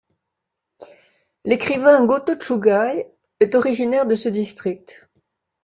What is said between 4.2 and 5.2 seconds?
district.